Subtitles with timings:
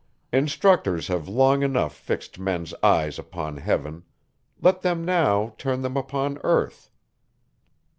[0.33, 4.03] Instructors have long enough fixed men's eyes upon heaven;
[4.59, 6.89] let them now turn them upon earth.